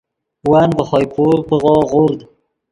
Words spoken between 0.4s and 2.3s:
ون ڤے خوئے پور پیغو غورد